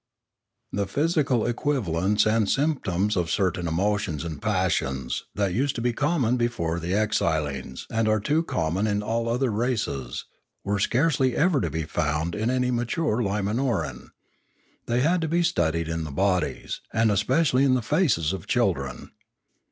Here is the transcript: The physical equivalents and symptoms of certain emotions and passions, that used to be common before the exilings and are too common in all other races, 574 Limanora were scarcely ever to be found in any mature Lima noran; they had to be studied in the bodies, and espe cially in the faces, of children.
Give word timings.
The 0.71 0.87
physical 0.87 1.45
equivalents 1.45 2.25
and 2.25 2.49
symptoms 2.49 3.15
of 3.15 3.29
certain 3.29 3.67
emotions 3.67 4.23
and 4.23 4.41
passions, 4.41 5.25
that 5.35 5.53
used 5.53 5.75
to 5.75 5.81
be 5.81 5.93
common 5.93 6.37
before 6.37 6.79
the 6.79 6.93
exilings 6.95 7.85
and 7.91 8.07
are 8.07 8.19
too 8.19 8.41
common 8.41 8.87
in 8.87 9.03
all 9.03 9.29
other 9.29 9.51
races, 9.51 10.25
574 10.65 10.71
Limanora 10.73 10.73
were 10.73 10.79
scarcely 10.79 11.35
ever 11.37 11.61
to 11.61 11.69
be 11.69 11.83
found 11.83 12.33
in 12.33 12.49
any 12.49 12.71
mature 12.71 13.21
Lima 13.21 13.53
noran; 13.53 14.07
they 14.87 15.01
had 15.01 15.21
to 15.21 15.27
be 15.27 15.43
studied 15.43 15.87
in 15.87 16.03
the 16.03 16.11
bodies, 16.11 16.81
and 16.91 17.11
espe 17.11 17.41
cially 17.41 17.63
in 17.63 17.75
the 17.75 17.83
faces, 17.83 18.33
of 18.33 18.47
children. 18.47 19.11